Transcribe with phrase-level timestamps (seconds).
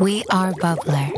[0.00, 1.08] We are Bubbler.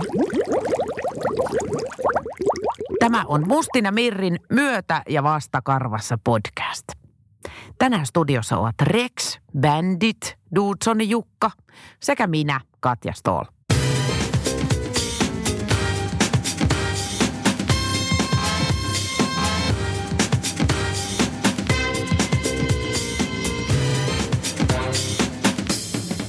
[2.98, 6.84] Tämä on Mustin ja Mirrin myötä- ja vastakarvassa podcast.
[7.78, 11.50] Tänään studiossa ovat Rex, Bandit, Dudson Jukka
[12.02, 13.44] sekä minä, Katja Stoll.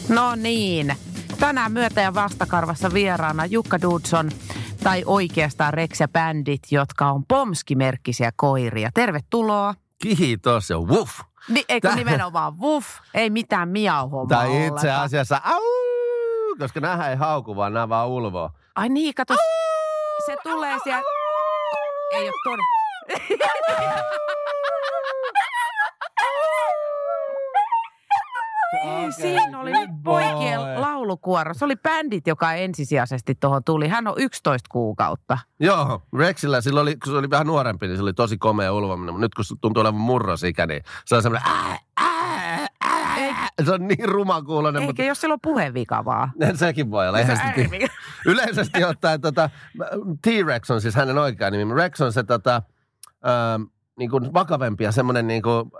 [0.09, 0.95] No niin.
[1.41, 4.29] Tänään myötä- ja vastakarvassa vieraana Jukka Dudson
[4.83, 8.89] tai oikeastaan Rex ja Bandit, jotka on pomskimerkkisiä koiria.
[8.93, 9.73] Tervetuloa.
[10.01, 11.19] Kiitos ja wuff.
[11.47, 15.61] Ni, eikö Tää- nimenomaan wuff, ei mitään miau Tai itse asiassa au,
[16.59, 18.49] koska nämä ei hauku, vaan nämä vaan ulvoo.
[18.75, 19.35] Ai niin, kato,
[20.25, 21.07] se tulee sieltä.
[22.11, 22.81] Ei ole todella.
[28.73, 31.53] Ei, siinä oli nyt poikien laulukuoro.
[31.53, 33.87] Se oli bändit, joka ensisijaisesti tuohon tuli.
[33.87, 35.37] Hän on 11 kuukautta.
[35.59, 39.13] Joo, Rexillä silloin oli, kun se oli vähän nuorempi, niin se oli tosi komea ulvominen.
[39.13, 43.47] Mutta nyt kun se tuntuu olevan murrosikä, niin se on semmoinen ää, ää, ää.
[43.65, 46.31] Se on niin rumakuuloinen, Eikä jos sillä on puhevika vaan.
[46.39, 47.17] mutta sekin voi olla.
[47.17, 47.89] Äärimmäinen.
[48.25, 49.49] yleisesti ottaen tota,
[50.21, 51.73] T-Rex on siis hänen oikea nimi.
[51.73, 52.61] Rex on se tota,
[53.27, 53.63] ähm,
[53.97, 55.71] niin kuin vakavempi ja semmoinen niin kuin,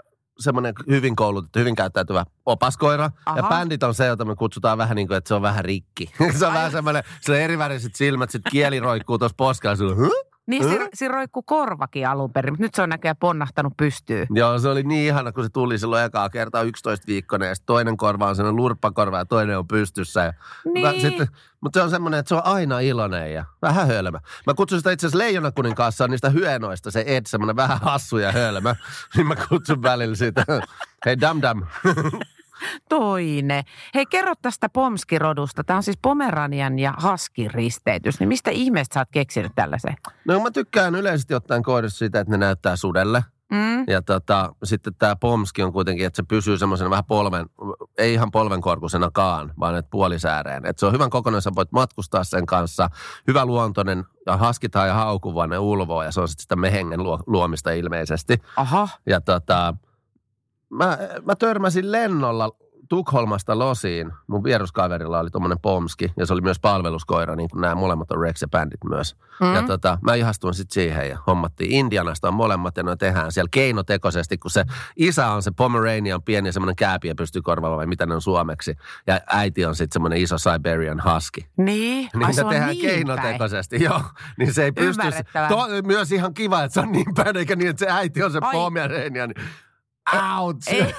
[0.42, 3.12] semmoinen hyvin koulutettu, hyvin käyttäytyvä opaskoira.
[3.26, 3.38] Aha.
[3.38, 6.12] Ja bändit on se, jota me kutsutaan vähän niin kuin, että se on vähän rikki.
[6.40, 6.58] se on Ai.
[6.58, 9.96] vähän semmoinen, se on eriväriset silmät, sitten kieli roikkuu tuossa poskella.
[9.96, 10.31] Huh?
[10.48, 14.28] Niin siinä, siinä roikkuu korvakin alun perin, mutta nyt se on näköjään ponnahtanut pystyyn.
[14.34, 17.66] Joo, se oli niin ihana, kun se tuli silloin ekaa kertaa 11 viikkoinen ja sitten
[17.66, 20.24] toinen korva on sellainen lurppakorva ja toinen on pystyssä.
[20.24, 20.34] Ja
[20.74, 21.02] Niin.
[21.02, 21.28] sitten,
[21.62, 24.20] mutta se on semmoinen, että se on aina iloinen ja vähän hölmö.
[24.48, 28.18] Mä kutsun sitä itse asiassa Leijonakunin kanssa, on niistä hyenoista se Ed, semmoinen vähän hassu
[28.18, 28.76] ja hölmö.
[29.18, 30.46] Niin mä kutsun välillä sitä,
[31.06, 31.64] hei dam dam.
[32.90, 33.64] Toinen.
[33.96, 35.64] Hei, kerro tästä Pomskirodusta.
[35.64, 38.20] Tämä on siis Pomeranian ja Haskin risteytys.
[38.20, 39.96] Niin mistä ihmeestä sä oot keksinyt tällaisen?
[40.28, 43.24] No mä tykkään yleisesti ottaen koirista sitä, että ne näyttää sudelle.
[43.52, 43.84] Mm?
[43.88, 47.46] Ja tota, sitten tämä pomski on kuitenkin, että se pysyy semmoisena vähän polven,
[47.98, 50.66] ei ihan polvenkorkusenakaan, vaan että puolisääreen.
[50.66, 52.90] Että se on hyvän kokonainen, sä voit matkustaa sen kanssa.
[53.28, 57.20] Hyvä luontoinen ja haskitaan ja haukuva ne ulvoo ja se on sitten sitä mehengen luo,
[57.28, 58.42] luomista ilmeisesti.
[58.56, 58.88] Aha.
[59.06, 59.74] Ja tota,
[60.72, 62.52] mä, mä törmäsin lennolla
[62.92, 64.12] Tukholmasta Losiin.
[64.28, 68.22] Mun vieruskaverilla oli tuommoinen pomski ja se oli myös palveluskoira, niin kuin nämä molemmat on
[68.22, 69.16] Rex ja Bandit myös.
[69.42, 69.54] Mm?
[69.56, 73.50] Ja tota, mä ihastuin sitten siihen ja hommattiin Indianasta on molemmat ja ne tehdään siellä
[73.52, 74.66] keinotekoisesti, kun se
[74.96, 78.76] isä on se Pomeranian pieni semmoinen kääpiä pystyy korvaamaan vai mitä ne on suomeksi.
[79.08, 81.42] Ja äiti on sitten semmoinen iso Siberian husky.
[81.58, 82.10] Niin?
[82.14, 82.96] Niin Ai, se tehdään niin päin.
[82.96, 84.02] keinotekoisesti, joo.
[84.38, 85.08] Niin se ei pysty...
[85.50, 88.32] To, myös ihan kiva, että se on niin päin, eikä niin, että se äiti on
[88.32, 88.52] se Ai.
[88.52, 89.34] Pomeranian.
[90.14, 90.68] Ouch!
[90.68, 90.96] Ei,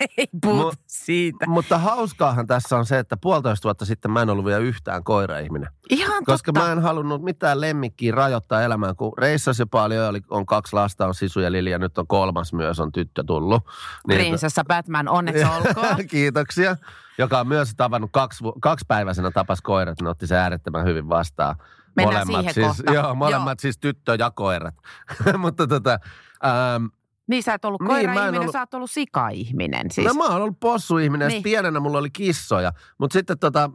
[0.18, 1.46] ei puhuta Mu- siitä.
[1.46, 5.68] Mutta hauskaahan tässä on se, että puolitoista vuotta sitten mä en ollut vielä yhtään koiraihminen.
[5.90, 6.66] Ihan Koska totta.
[6.66, 11.06] mä en halunnut mitään lemmikkiä rajoittaa elämään, kun reissasi jo paljon, oli, on kaksi lasta,
[11.06, 13.62] on Sisu ja Lili ja nyt on kolmas myös, on tyttö tullut.
[14.08, 16.08] Niin, Prinsessa Batman, onneksi olkoon.
[16.10, 16.76] Kiitoksia.
[17.18, 21.56] Joka on myös tavannut kaksi, kaksipäiväisenä tapas koirat, ne otti se äärettömän hyvin vastaan.
[21.96, 22.92] Mennään molemmat siihen siis, kohta.
[22.92, 23.60] Joo, molemmat Joo.
[23.60, 24.74] siis tyttö ja koirat.
[25.38, 25.98] Mutta tota,
[26.44, 26.84] ähm,
[27.28, 29.90] Niin sä et ollut Niin, koira-ihminen, ollut- sä oot ollut sika-ihminen.
[29.90, 30.06] Siis.
[30.06, 31.34] No mä oon ollut possuihminen, Niin.
[31.34, 31.42] niin.
[31.42, 32.72] pienenä mulla oli kissoja.
[32.98, 33.70] Mutta sitten tota,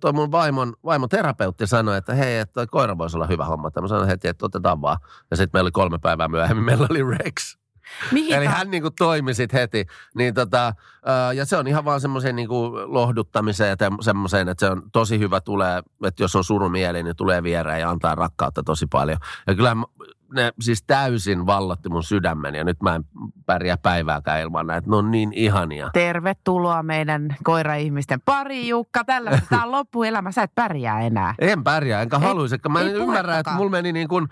[0.00, 3.70] toi mun vaimon, vaimon terapeutti sanoi, että hei, että koira voisi olla hyvä homma.
[3.80, 4.98] Mä sanoin heti, että otetaan vaan.
[5.30, 7.58] Ja sitten meillä oli kolme päivää myöhemmin, meillä oli Rex.
[8.12, 9.86] Mihin Eli hän niinku toimi sit heti.
[10.14, 10.72] Niin tota,
[11.34, 15.40] ja se on ihan vaan semmoiseen niinku lohduttamiseen ja semmoiseen, että se on tosi hyvä
[15.40, 19.18] tulee, että jos on surumieli, niin tulee viereen ja antaa rakkautta tosi paljon.
[19.46, 19.76] Ja kyllä
[20.34, 23.04] ne siis täysin vallotti mun sydämen ja nyt mä en
[23.46, 24.90] pärjää päivääkään ilman näitä.
[24.90, 25.90] Ne on niin ihania.
[25.92, 29.04] Tervetuloa meidän koira-ihmisten pari, Jukka.
[29.04, 31.34] Tällaista tämä on loppuelämä, sä et pärjää enää.
[31.38, 32.56] En pärjää, enkä haluaisi.
[32.68, 34.28] Mä en ymmärrä, että mulla meni niin kuin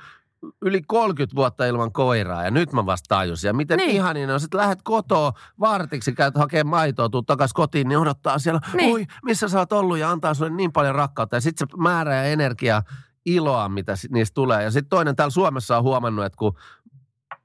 [0.63, 3.49] yli 30 vuotta ilman koiraa ja nyt mä vasta tajusin.
[3.49, 3.91] Ja miten Niin.
[3.91, 4.41] ihania ne on.
[4.41, 8.77] Sitten lähdet kotoa vartiksi, käyt hakemaan maitoa, tuut takas kotiin, niin odottaa siellä, Niin.
[8.77, 8.93] niin.
[8.93, 11.37] oi, missä sä oot ollut ja antaa sulle niin paljon rakkautta.
[11.37, 12.83] Ja sitten se määrä ja energia,
[13.27, 14.63] iloa, mitä niistä tulee.
[14.63, 16.57] Ja sitten toinen täällä Suomessa on huomannut, että kun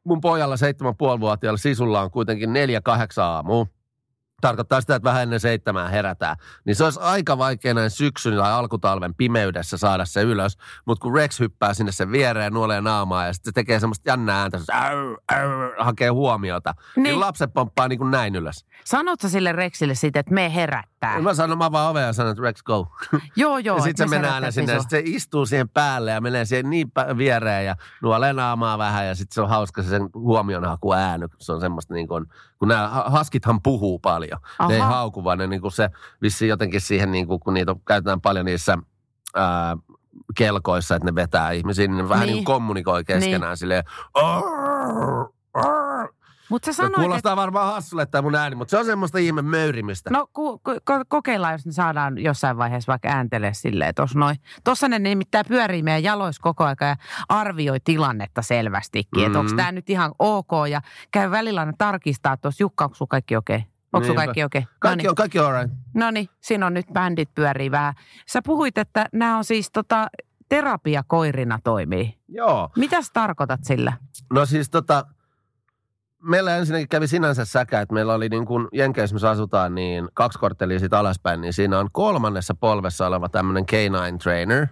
[0.03, 3.67] mun pojalla 7,5-vuotiaalla sisulla on kuitenkin neljä kahdeksan aamua,
[4.41, 6.35] tarkoittaa sitä, että vähän ennen seitsemää herätään.
[6.65, 10.57] Niin se olisi aika vaikea näin syksyn tai alkutalven pimeydessä saada se ylös.
[10.85, 14.09] Mutta kun Rex hyppää sinne sen viereen ja nuolee naamaa ja sitten se tekee semmoista
[14.09, 14.97] jännää ääntä, äy,
[15.77, 16.73] hakee huomiota.
[16.95, 17.03] Niin.
[17.03, 17.19] Niin.
[17.19, 18.65] lapset pomppaa niin kuin näin ylös.
[18.85, 20.55] Sanot sä sille Rexille sitten, että me
[21.01, 21.21] tää.
[21.21, 22.87] Mä sanon, mä avaan ovea ja sanon, että Rex go.
[23.35, 23.77] Joo, joo.
[23.77, 26.91] ja sitten se menee aina sinne sit se istuu siihen päälle ja menee siihen niin
[27.17, 31.27] viereen ja nuolee naamaa vähän ja sitten se on hauska se sen huomionhaku ääny.
[31.39, 32.25] Se on semmoista niin kuin,
[32.59, 34.39] kun nämä ha- haskithan puhuu paljon.
[34.67, 34.91] Ne ei Aha.
[34.95, 35.89] hauku, vaan ne niin kuin se
[36.21, 38.77] vissi jotenkin siihen, niin kuin, kun niitä käytetään paljon niissä
[39.35, 39.77] ää,
[40.37, 42.33] kelkoissa, että ne vetää ihmisiä, niin ne vähän Niin.
[42.35, 43.83] niin kommunikoi keskenään silleen,
[44.13, 45.29] "Arr,
[46.51, 49.17] arr." Mutta sä Se sanoit, kuulostaa varmaan hassulle tämä mun ääni, mutta se on semmoista
[49.17, 50.09] ihme möyrimistä.
[50.09, 53.95] No ku, ku, ko- kokeillaan, jos ne saadaan jossain vaiheessa vaikka ääntele silleen.
[53.95, 54.35] Tuossa noin.
[54.63, 56.95] Tossa ne nimittäin pyörii meidän jaloissa koko aika ja
[57.29, 59.21] arvioi tilannetta selvästikin.
[59.21, 59.25] Mm.
[59.25, 59.57] Että onko Mhm.
[59.57, 60.81] tämä nyt ihan ok ja
[61.11, 62.63] käy välillä aina tarkistaa tuossa.
[62.63, 63.55] Jukka, onko kaikki okei?
[63.57, 63.67] Okay?
[63.93, 64.21] Onko Niinpä.
[64.25, 64.59] kaikki okei?
[64.59, 64.73] Okay?
[64.79, 65.77] Kaikki on, kaikki on alright.
[65.93, 67.93] No niin, siinä on nyt bändit pyörii vähän.
[68.27, 70.07] Sä puhuit, että nämä on siis tota,
[70.49, 72.17] terapiakoirina toimii.
[72.27, 72.69] Joo.
[72.77, 73.93] Mitä sä tarkoitat sillä?
[74.33, 75.05] No siis tota,
[76.23, 80.39] meillä ensinnäkin kävi sinänsä säkä, että meillä oli niin kuin Jenkeissä, missä asutaan, niin kaksi
[80.39, 84.67] korttelia siitä alaspäin, niin siinä on kolmannessa polvessa oleva tämmöinen canine trainer.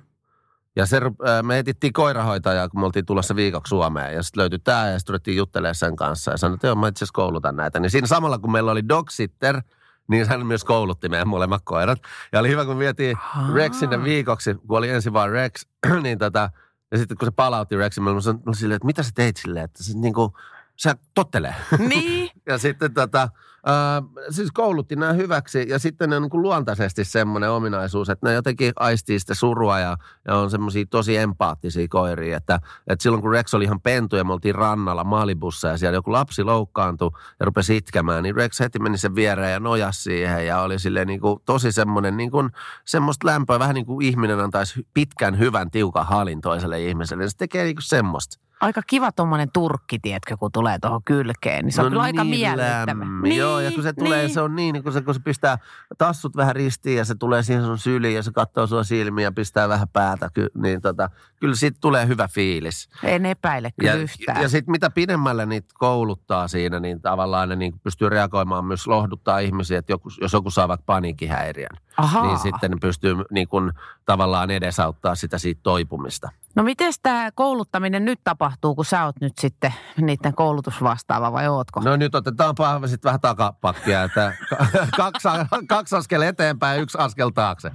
[0.75, 4.15] Ja se, ää, me etittiin koirahoitajaa, kun me oltiin tulossa viikoksi Suomeen.
[4.15, 6.31] Ja sitten löytyi tämä ja sitten ruvettiin juttelemaan sen kanssa.
[6.31, 7.79] Ja sanoin, että joo, mä itse asiassa koulutan näitä.
[7.79, 9.61] Niin siinä samalla, kun meillä oli dog sitter,
[10.07, 11.99] niin hän myös koulutti meidän molemmat koirat.
[12.31, 13.17] Ja oli hyvä, kun vietiin
[13.53, 15.65] Rex sinne viikoksi, kun oli ensin vaan Rex,
[16.03, 16.49] niin tota,
[16.91, 18.11] ja sitten kun se palautti Rexin, mä
[18.53, 20.33] silleen, että mitä sä teit silleen, että se niinku,
[20.81, 21.55] sä tottelee.
[21.79, 22.29] Niin.
[22.45, 23.29] Ja sitten tota,
[23.65, 28.27] ää, siis koulutti nämä hyväksi ja sitten ne on niin kuin luontaisesti semmoinen ominaisuus, että
[28.27, 29.97] ne jotenkin aistii sitä surua ja,
[30.27, 34.23] ja on semmoisia tosi empaattisia koiria, että, että silloin kun Rex oli ihan pentu ja
[34.23, 38.79] me oltiin rannalla Malibussa ja siellä joku lapsi loukkaantui ja rupesi itkemään, niin Rex heti
[38.79, 42.49] meni sen viereen ja nojasi siihen ja oli silleen niin kuin tosi semmoinen niin kuin,
[42.85, 47.29] semmoista lämpöä, vähän niin kuin ihminen antaisi pitkän, hyvän, tiukan halin toiselle ihmiselle.
[47.29, 48.48] Se tekee niin kuin semmoista.
[48.61, 51.65] Aika kiva tuommoinen turkki, tiedätkö, kun tulee tuohon kylkeen.
[51.65, 52.85] Niin se on kyllä aika miellyttävä.
[52.87, 53.37] lämmin.
[53.37, 54.33] Joo, ja kun se tulee, niin.
[54.33, 55.57] se on niin, kun se, kun se pistää
[55.97, 59.31] tassut vähän ristiin ja se tulee siihen sun syliin ja se katsoo sua silmiin ja
[59.31, 60.29] pistää vähän päätä,
[60.61, 61.09] niin tota,
[61.39, 62.89] kyllä siitä tulee hyvä fiilis.
[63.03, 64.41] En epäile kyllä Ja, yhtään.
[64.41, 69.39] ja sitten mitä pidemmälle niitä kouluttaa siinä, niin tavallaan ne niin pystyy reagoimaan myös lohduttaa
[69.39, 72.25] ihmisiä, että joku, jos joku saa vaikka paniikkihäiriön, Ahaa.
[72.27, 73.71] niin sitten ne pystyy niin kuin,
[74.05, 76.29] tavallaan edesauttaa sitä siitä toipumista.
[76.59, 81.79] No miten tämä kouluttaminen nyt tapahtuu, kun sä oot nyt sitten niiden koulutusvastaava vai ootko?
[81.79, 84.33] No nyt otetaan pahva sitten vähän takapakkia, että
[84.97, 85.27] kaksi,
[85.67, 87.71] kaksi askel eteenpäin, yksi askel taakse.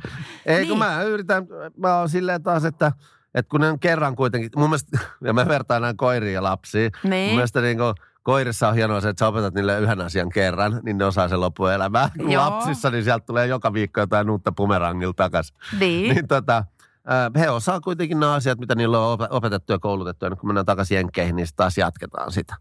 [0.46, 0.68] Ei niin.
[0.68, 1.46] kun mä yritän,
[1.76, 2.92] mä oon silleen taas, että,
[3.34, 6.92] että kun ne on kerran kuitenkin, mun mielestä, ja mä vertaan näin koiriin ja lapsiin,
[7.02, 7.26] Niin.
[7.28, 10.80] mun mielestä niin kuin, koirissa on hienoa se, että sä opetat niille yhden asian kerran,
[10.82, 12.10] niin ne osaa sen loppuelämää.
[12.28, 12.42] Joo.
[12.44, 15.56] Lapsissa, niin sieltä tulee joka viikko jotain uutta bumerangilla takaisin.
[15.80, 16.14] Niin.
[16.14, 16.64] Niin tota,
[17.38, 20.24] he osaa kuitenkin nämä asiat, mitä niillä on op- opetettu ja koulutettu.
[20.24, 22.56] Ja nyt kun mennään takaisin Jenkkeihin, niin taas jatketaan sitä.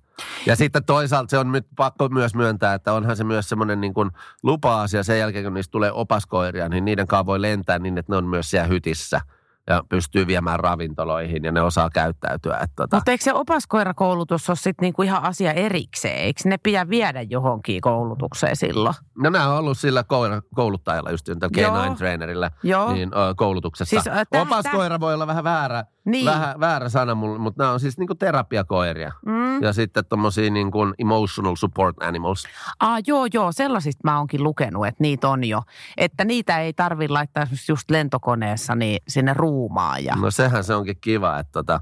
[0.45, 3.93] Ja sitten toisaalta se on nyt pakko myös myöntää, että onhan se myös semmoinen niin
[3.93, 4.11] kuin
[4.43, 8.17] lupa-asia sen jälkeen, kun niistä tulee opaskoiria, niin niiden kanssa voi lentää niin, että ne
[8.17, 9.21] on myös siellä hytissä
[9.67, 12.53] ja pystyy viemään ravintoloihin ja ne osaa käyttäytyä.
[12.53, 16.17] Että tota, Mutta eikö se opaskoirakoulutus ole sitten niinku ihan asia erikseen?
[16.17, 18.95] Eikö ne pidä viedä johonkin koulutukseen silloin?
[19.17, 21.75] no nämä on ollut sillä koira, kouluttajalla, just tällä Joo.
[21.85, 22.93] K9-trainerilla Joo.
[22.93, 23.89] niin, ö, koulutuksessa.
[24.01, 26.25] Siis, ö, täh- Opaskoira voi olla vähän väärä, Niin.
[26.25, 29.11] vähän, väärä sana, mulle, mutta nämä on siis niinku terapiakoiria.
[29.25, 29.63] Mm.
[29.63, 32.45] Ja sitten tommosia niin kuin emotional support animals.
[32.79, 35.63] Ah, joo, joo, sellaisista mä oonkin lukenut, että niitä on jo.
[35.97, 40.03] Että niitä ei tarvi laittaa just lentokoneessa niin sinne ruumaan.
[40.03, 40.15] Ja...
[40.15, 41.79] No sehän se onkin kiva, että tota,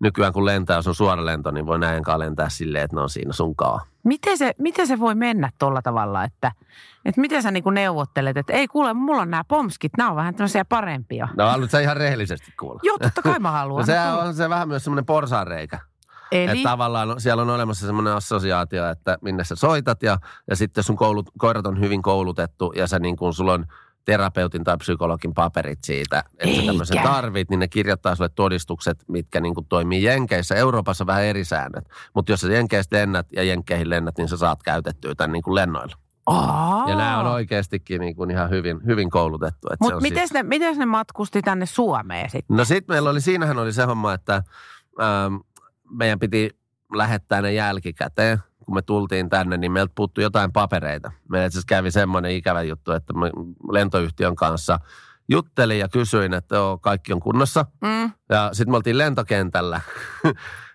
[0.00, 3.10] nykyään kun lentää, jos on suora lento, niin voi kanssa lentää silleen, että ne on
[3.10, 3.80] siinä sunkaan.
[4.04, 6.52] Miten, se, miten se voi mennä tuolla tavalla, että,
[7.04, 10.34] että miten sä niinku neuvottelet, että ei kuule, mulla on nämä pomskit, nämä on vähän
[10.34, 11.28] tämmöisiä parempia.
[11.36, 12.80] No haluatko sä ihan rehellisesti kuulla?
[12.82, 13.80] Joo, totta kai mä haluan.
[13.80, 15.78] No sehän on se vähän myös semmoinen porsaanreikä.
[16.32, 20.18] Eli, Että tavallaan siellä on olemassa semmoinen assosiaatio, että minne sä soitat ja,
[20.50, 23.66] ja sitten sun koulut, koirat on hyvin koulutettu ja sä niin kuin sulla on
[24.08, 26.66] terapeutin tai psykologin paperit siitä, että sä Eikä.
[26.66, 30.54] tämmöisen tarvit, niin ne kirjoittaa sulle todistukset, mitkä niin kuin toimii Jenkeissä.
[30.54, 31.84] Euroopassa vähän eri säännöt,
[32.14, 35.54] mutta jos sä Jenkeistä lennät ja Jenkkeihin lennät, niin sä saat käytettyä tämän niin kuin
[35.54, 35.96] lennoilla.
[36.26, 36.84] Aa.
[36.88, 39.68] Ja nämä on oikeastikin niin kuin ihan hyvin, hyvin koulutettu.
[39.80, 42.56] Mutta miten, siis- ne, miten ne matkusti tänne Suomeen sitten?
[42.56, 44.42] No sitten meillä oli, siinähän oli se homma, että
[45.00, 45.34] ähm,
[45.90, 46.50] meidän piti
[46.94, 48.38] lähettää ne jälkikäteen.
[48.68, 51.12] Kun me tultiin tänne, niin meiltä puuttui jotain papereita.
[51.28, 53.30] Meillä itse kävi semmoinen ikävä juttu, että me
[53.70, 54.78] lentoyhtiön kanssa
[55.28, 57.64] juttelin ja kysyin, että joo, kaikki on kunnossa.
[57.80, 58.12] Mm.
[58.28, 59.80] Ja sitten me oltiin lentokentällä.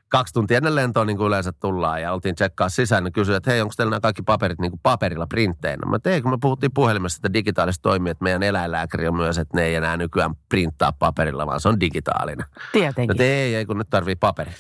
[0.09, 3.03] Kaksi tuntia ennen lentoa niin kuin yleensä tullaan ja oltiin tsekkaa sisään.
[3.03, 5.89] Niin kysyin, että hei, onko teillä nämä kaikki paperit niin kuin paperilla printteinä?
[5.89, 9.57] Mä tein, kun me puhuttiin puhelimessa, että digitaalista toimii, että meidän eläinlääkäri on myös, että
[9.57, 12.45] ne ei enää nykyään printtaa paperilla, vaan se on digitaalinen.
[12.71, 13.17] Tietenkin.
[13.17, 14.57] No ei, ei, kun nyt tarvii paperit.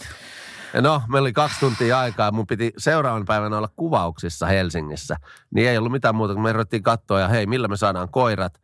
[0.73, 2.31] Ja no, meillä oli kaksi tuntia aikaa.
[2.31, 5.15] Mun piti seuraavan päivänä olla kuvauksissa Helsingissä.
[5.55, 8.61] Niin ei ollut mitään muuta, kun me ruvettiin katsoa ja hei, millä me saadaan koirat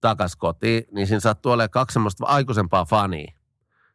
[0.00, 0.84] takas kotiin.
[0.92, 3.32] Niin siinä sattui olemaan kaksi semmoista aikuisempaa fania,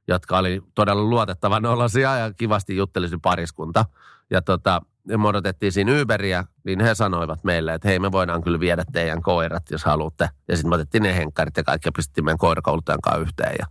[0.07, 3.85] jotka oli todella luotettavan olosia ja kivasti juttelisi pariskunta.
[4.29, 8.59] Ja tota, me odotettiin siinä Uberia, niin he sanoivat meille, että hei me voidaan kyllä
[8.59, 10.29] viedä teidän koirat, jos haluatte.
[10.47, 13.55] Ja sitten me otettiin ne henkkarit ja kaikki ja pistettiin meidän koirakouluttajan kanssa yhteen.
[13.59, 13.65] Ja,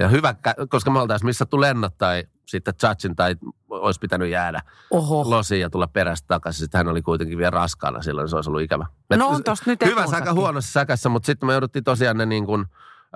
[0.00, 0.34] ja hyvä,
[0.68, 3.36] koska me oltaisiin missä lennot tai sitten Chatsin tai
[3.68, 5.30] olisi pitänyt jäädä Oho.
[5.30, 6.60] losiin ja tulla perästä takaisin.
[6.60, 8.86] Sitten hän oli kuitenkin vielä raskaana silloin, se olisi ollut ikävä.
[9.16, 12.46] No on tossa nyt Hyvä säkä huonossa säkässä, mutta sitten me jouduttiin tosiaan ne niin
[12.46, 12.64] kuin,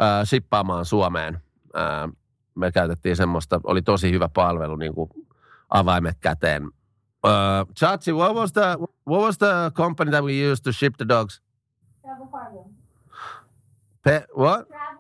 [0.02, 1.42] äh, shippaamaan Suomeen.
[1.76, 2.12] Äh,
[2.54, 5.10] me käytettiin semmoista, oli tosi hyvä palvelu, niin kuin
[5.70, 6.64] avaimet käteen.
[7.24, 11.08] Uh, Chachi, what was the what was the company that we used to ship the
[11.08, 11.42] dogs?
[12.02, 12.64] Travel cargo.
[14.02, 14.68] Pe, what?
[14.68, 14.99] Travel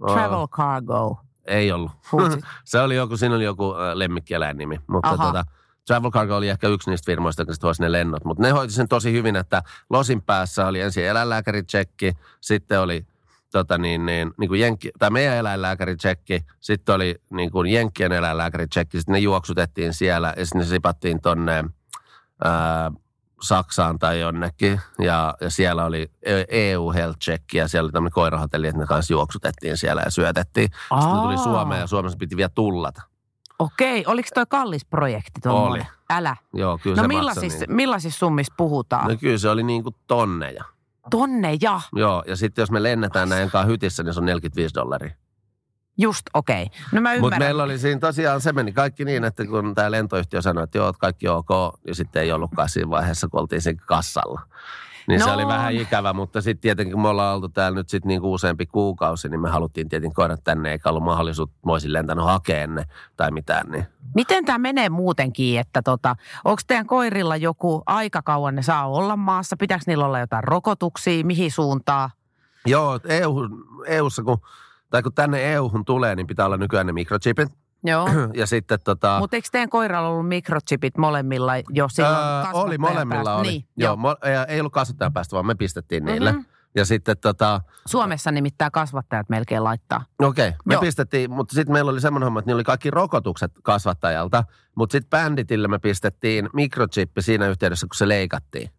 [0.00, 1.20] Travel cargo.
[1.46, 1.92] ei ollut.
[2.64, 4.80] Se oli joku, siinä oli joku äh, lemmikkieläin nimi.
[4.86, 5.26] Mutta Aha.
[5.26, 5.44] tota,
[5.86, 8.24] Travel Cargo oli ehkä yksi niistä firmoista, jotka sitten ne lennot.
[8.24, 13.06] Mutta ne hoiti sen tosi hyvin, että losin päässä oli ensin eläinlääkäritsekki, sitten oli
[13.52, 18.98] tota niin, niin, niin kuin jenkki, tai meidän eläinlääkäritsekki, sitten oli niin kuin Jenkkien eläinlääkäritsekki,
[18.98, 21.64] sitten ne juoksutettiin siellä ja sitten ne sipattiin tonne
[22.44, 22.90] ää,
[23.44, 26.10] Saksaan tai jonnekin ja, ja siellä oli
[26.48, 30.68] EU Health Check ja siellä oli tämmöinen koirahotelli, että ne kanssa juoksutettiin siellä ja syötettiin.
[30.72, 31.42] Sitten ne tuli Aa.
[31.42, 33.02] Suomeen ja Suomessa piti vielä tullata.
[33.58, 35.86] Okei, oliko toi kallis projekti tuommoinen?
[35.86, 35.94] Oli.
[36.10, 36.36] Älä.
[36.52, 37.76] Joo, kyllä No se millaisissa, niin.
[37.76, 39.08] millaisissa summissa puhutaan?
[39.08, 40.64] No kyllä se oli niin kuin tonneja.
[41.10, 41.80] Tonne ja.
[41.92, 45.14] Joo, ja sitten jos me lennetään näin kanssa hytissä, niin se on 45 dollaria.
[45.98, 46.62] Just, okei.
[46.62, 46.78] Okay.
[46.92, 50.42] No mä Mutta meillä oli siinä tosiaan, se meni kaikki niin, että kun tämä lentoyhtiö
[50.42, 51.48] sanoi, että joo, kaikki ok,
[51.86, 54.40] ja sitten ei ollutkaan siinä vaiheessa, kun oltiin siinä kassalla.
[55.08, 55.26] Niin no.
[55.26, 58.66] se oli vähän ikävä, mutta sitten tietenkin me ollaan oltu täällä nyt sitten niinku useampi
[58.66, 62.74] kuukausi, niin me haluttiin tietenkin koirat tänne, eikä ollut mahdollisuutta, että mä olisin lentänyt hakemaan
[62.74, 62.84] ne
[63.16, 63.70] tai mitään.
[63.70, 63.86] Niin.
[64.14, 69.16] Miten tämä menee muutenkin, että tota, onko teidän koirilla joku aika kauan ne saa olla
[69.16, 69.56] maassa?
[69.56, 71.24] Pitääkö niillä olla jotain rokotuksia?
[71.24, 72.10] Mihin suuntaan?
[72.66, 73.48] Joo, EU,
[73.86, 74.38] EUssa kun,
[74.94, 77.48] tai kun tänne EU-hun tulee, niin pitää olla nykyään ne mikrochipit.
[77.84, 78.08] Joo.
[78.40, 79.16] Ja sitten tota...
[79.18, 83.34] Mutta eikö teidän koiralla ollut mikrochipit molemmilla jo silloin Öö, oli molemmilla päästä?
[83.34, 83.48] oli.
[83.48, 84.14] Niin, joo, joo.
[84.14, 86.32] mo- ei ollut kasvattajan päästä, vaan me pistettiin niille.
[86.32, 86.40] Mhm.
[86.74, 90.04] Ja sitten tota, Suomessa nimittäin kasvattajat melkein laittaa.
[90.22, 90.80] okei, okay, me Joo.
[90.80, 95.10] pistettiin, mutta sitten meillä oli semmoinen homma, että niillä oli kaikki rokotukset kasvattajalta, mutta sitten
[95.10, 98.70] Banditille me pistettiin mikrochippi siinä yhteydessä, kun se leikattiin.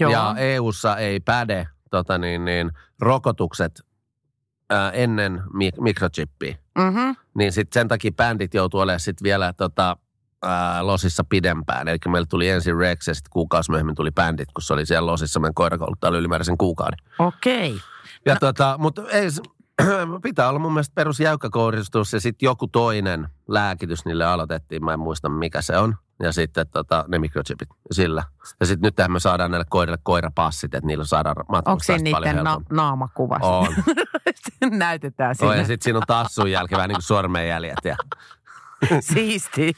[0.00, 0.12] Joo.
[0.12, 3.89] Ja EUssa ei päde tota niin, niin, rokotukset
[4.70, 6.56] ää, ennen mi- mikrochippiä.
[6.78, 7.16] Mm-hmm.
[7.34, 9.96] Niin sitten sen takia bändit joutuu olemaan sitten vielä tota,
[10.42, 11.88] ää, losissa pidempään.
[11.88, 15.10] Eli meillä tuli ensin Rex ja sitten kuukausi myöhemmin tuli bändit, kun se oli siellä
[15.10, 16.98] losissa meidän koirakouluttajalla ylimääräisen kuukauden.
[17.18, 17.80] Okei.
[18.26, 18.40] Ja no.
[18.40, 19.28] tota, mutta ei,
[20.22, 24.84] pitää olla mun mielestä perus jäykkäkouristus ja sitten joku toinen lääkitys niille aloitettiin.
[24.84, 25.96] Mä en muista mikä se on.
[26.22, 28.24] Ja sitten tota, ne mikrochipit sillä.
[28.60, 32.50] Ja sitten nyt me saadaan näille koirille koirapassit, että niillä saadaan matkustaa Onko niiden na-
[32.50, 32.76] helpommin.
[32.76, 33.38] naamakuva?
[33.42, 33.66] On.
[34.70, 35.56] Näytetään sinne.
[35.56, 37.78] Ja sitten siinä on tassun jälkeen vähän niin kuin sormenjäljet.
[37.84, 37.96] Ja
[39.14, 39.72] Siisti.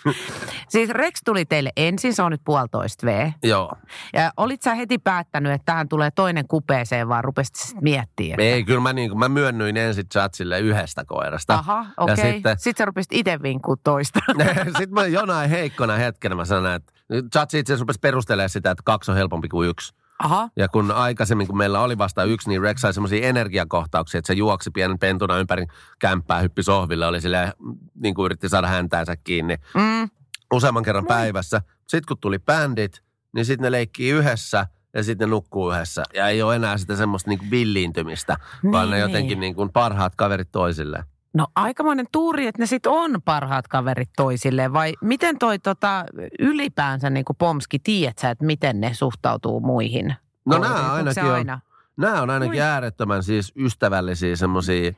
[0.68, 3.30] Siis Rex tuli teille ensin, se on nyt puolitoista V.
[3.42, 3.72] Joo.
[4.12, 8.32] Ja olit sä heti päättänyt, että tähän tulee toinen kupeeseen, vaan rupesit sitten miettimään?
[8.32, 8.42] Että...
[8.42, 11.54] Ei, kyllä mä, niin mä myönnyin ensin chatsille yhdestä koirasta.
[11.54, 12.12] Aha, okei.
[12.12, 12.32] Ja Okay.
[12.32, 14.20] sitten, Sitten sä rupesit itse vinkkuun toista.
[14.78, 16.92] sitten mä jonain heikkona hetkenä mä sanoin, että
[17.32, 19.94] chatsi itse asiassa rupesi perustelemaan sitä, että kaksi on helpompi kuin yksi.
[20.22, 24.26] Aha, Ja kun aikaisemmin, kun meillä oli vasta yksi, niin Rex sai semmoisia energiakohtauksia, että
[24.26, 25.66] se juoksi pienen pentuna ympäri
[25.98, 27.52] kämppää, hyppi sohville, oli silleen,
[27.94, 30.08] niin kuin yritti saada häntäänsä kiinni mm,
[30.52, 31.62] useamman kerran päivässä.
[31.88, 33.02] Sitten kun tuli bändit,
[33.34, 36.02] niin sitten ne leikkii yhdessä ja sitten ne nukkuu yhdessä.
[36.14, 38.36] Ja ei ole enää sitä semmoista niin kuin villiintymistä,
[38.72, 39.40] vaan ne Niin, jotenkin niin.
[39.40, 41.04] niin kuin parhaat kaverit toisilleen.
[41.34, 44.72] No aikamoinen tuuri, että ne sitten on parhaat kaverit toisilleen.
[44.72, 46.04] Vai miten toi tota,
[46.38, 50.14] ylipäänsä niin kuin Pomski, tiedät sä, että miten ne suhtautuu muihin?
[50.44, 51.60] No nämä ainakin on, aina?
[51.96, 52.68] nämä on ainakin Oi.
[52.68, 54.92] äärettömän siis ystävällisiä semmoisia,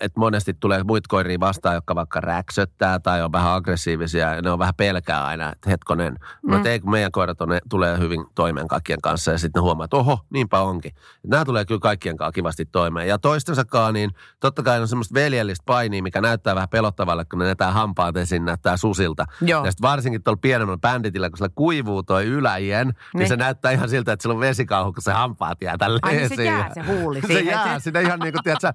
[0.00, 4.50] että monesti tulee muita koiria vastaan, jotka vaikka räksöttää tai on vähän aggressiivisia ja ne
[4.50, 6.12] on vähän pelkää aina, että hetkonen.
[6.42, 6.60] No Mm.
[6.60, 6.66] mm.
[6.66, 9.84] ei, kun meidän koirat on, ne tulee hyvin toimeen kaikkien kanssa ja sitten ne huomaa,
[9.84, 10.92] että oho, niinpä onkin.
[10.96, 13.08] Et nämä tulee kyllä kaikkien kanssa kivasti toimeen.
[13.08, 17.44] Ja toistensakaan, niin totta kai on semmoista veljellistä painia, mikä näyttää vähän pelottavalle, kun ne
[17.44, 19.24] näyttää hampaat esiin, näyttää susilta.
[19.40, 19.64] Joo.
[19.64, 22.96] Ja sitten varsinkin tuolla pienemmällä bänditillä, kun sillä kuivuu toi yläjien, niin.
[23.14, 23.28] Niin.
[23.28, 26.28] se näyttää ihan siltä, että sillä on vesikauhu, kun se hampaat jää tälle Ai niin
[26.36, 27.46] se jää se huuli Se siihen.
[27.46, 28.72] jää sinne ihan niin kuin, tiedätkö,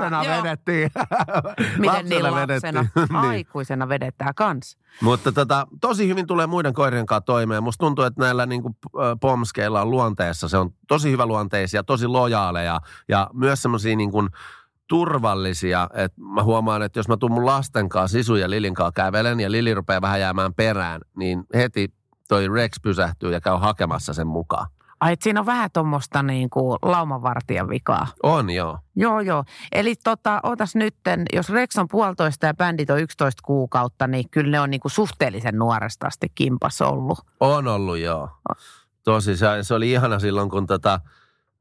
[0.00, 0.42] lapsena joo.
[0.42, 0.90] vedettiin.
[1.78, 3.16] Miten niin lapsena, niin.
[3.16, 4.78] aikuisena vedetään kans.
[5.02, 7.62] Mutta tota, tosi hyvin tulee muiden koirien kanssa toimeen.
[7.62, 8.76] Musta tuntuu, että näillä niin kuin,
[9.20, 14.28] pomskeilla on luonteessa, se on tosi hyvä luonteisia, tosi lojaaleja ja myös semmoisia niin kuin,
[14.92, 15.88] turvallisia.
[15.94, 19.40] Et mä huomaan, että jos mä tuun mun lasten kanssa, Sisu ja Lilin kanssa kävelen
[19.40, 21.94] ja Lili rupeaa vähän jäämään perään, niin heti
[22.28, 24.66] toi Rex pysähtyy ja käy hakemassa sen mukaan.
[25.02, 28.06] Ai, siinä on vähän tuommoista niin kuin laumavartijan vikaa.
[28.22, 28.78] On joo.
[28.96, 29.44] Joo, joo.
[29.72, 34.50] Eli tota, otas nytten, jos Rex on puolitoista ja bändit on 11 kuukautta, niin kyllä
[34.50, 37.18] ne on niin kuin suhteellisen nuoresta asti kimpas ollut.
[37.40, 38.28] On ollut joo.
[39.04, 41.00] Tosi, se, se oli ihana silloin, kun tota,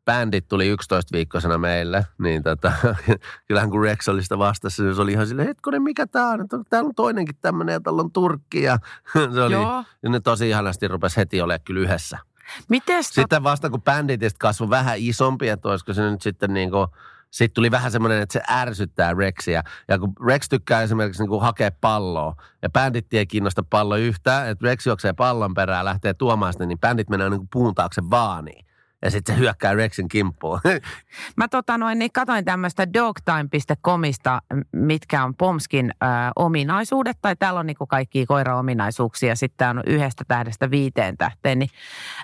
[0.06, 2.72] bändit tuli 11-viikkoisena meille, niin tota,
[3.48, 6.48] kyllähän kun Rex oli sitä vastassa, niin se oli ihan silleen, hetkonen, mikä tää on?
[6.70, 8.78] Täällä on toinenkin tämmöinen ja täällä on Turkki ja
[9.34, 9.84] se oli, Joo.
[10.04, 12.31] ja ne tosi ihanasti rupesi heti olemaan kyllä yhdessä.
[12.70, 13.14] Mites tot...
[13.14, 16.88] Sitten vasta kun bänditistä kasvoi vähän isompi, että olisiko se nyt sitten niin kuin,
[17.32, 19.64] sitten tuli vähän semmoinen, että se ärsyttää Rexia.
[19.88, 24.66] Ja kun Rex tykkää esimerkiksi niin hakea palloa, ja bändit ei kiinnosta pallo yhtään, että
[24.66, 28.66] Rex juoksee pallon perään, lähtee tuomaan sitä, niin bändit menee niin kuin puun taakse vaaniin.
[29.02, 30.60] Ja sitten se hyökkää Rexin kimppuun.
[31.38, 34.42] Mä tota noin, niin katoin tämmöistä dogtime.comista,
[34.72, 36.06] mitkä on Pomskin ö,
[36.36, 41.70] ominaisuudet, tai täällä on niinku kaikkia koira-ominaisuuksia, sitten tää on yhdestä tähdestä viiteen tähteen, niin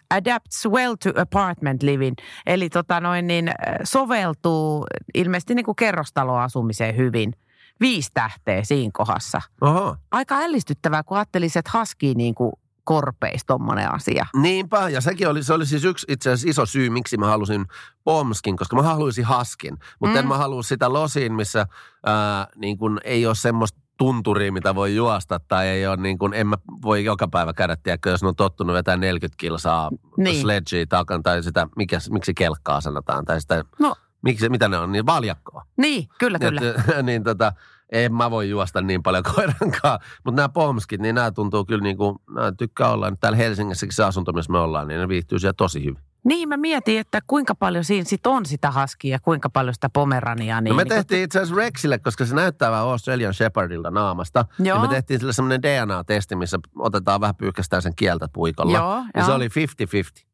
[0.10, 2.15] adapts well to apartment living,
[2.46, 3.51] eli tota noin, niin
[3.84, 7.34] soveltuu ilmeisesti niinku kerrostaloasumiseen hyvin.
[7.79, 9.41] Viisi tähteä siinä kohdassa.
[9.62, 9.96] Oho.
[10.12, 14.25] Aika ällistyttävää, kun ajattelisi, että haskii niinku korpeis tommonen asia.
[14.36, 17.65] Niinpä, ja sekin oli, se oli siis yksi itse asiassa iso syy, miksi mä halusin
[18.03, 19.77] Pomskin, koska mä haluaisin Haskin.
[20.00, 20.20] Mutta Mm.
[20.20, 21.67] en mä halua sitä Losiin, missä
[22.06, 26.34] ää, niin kun ei ole semmoista tunturia, mitä voi juosta, tai ei ole niin kuin,
[26.34, 30.24] en mä voi joka päivä käydä, tiedätkö, jos ne on tottunut vetää 40 kilsaa Niin.
[30.24, 30.41] niin.
[30.41, 33.96] sledgea takan, tai sitä, mikä, miksi kelkkaa sanotaan, tai sitä, No.
[34.22, 35.63] miksi, mitä ne on, niin valjakkoa.
[35.77, 36.62] Niin, kyllä, kyllä.
[36.62, 37.53] Et, niin tota,
[37.91, 40.00] en mä voi juosta niin paljon koirankaan.
[40.25, 43.10] Mutta nämä pomskit, niin nämä tuntuu kyllä niin kuin, nämä tykkää olla.
[43.10, 46.03] Nyt Täällä Helsingissäkin se asunto, missä me ollaan, niin ne viihtyy siellä tosi hyvin.
[46.24, 49.89] Niin, mä mietin, että kuinka paljon siinä sit on sitä haskia ja kuinka paljon sitä
[49.89, 50.62] pomerania.
[50.62, 53.91] Niin, No me niin kun- tehtiin itse asiassa Rexille, koska se näyttää vähän Australian Shepherdilta
[53.91, 54.46] naamasta.
[54.60, 54.77] Joo.
[54.77, 58.77] Ja me tehtiin sille semmoinen DNA-testi, missä otetaan vähän pyyhkästään sen kieltä puikolla.
[58.77, 59.36] Joo, ja se joo.
[59.36, 60.27] oli 50-50.